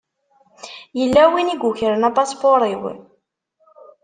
[0.99, 2.83] Yella win i yukren apaspuṛ-iw.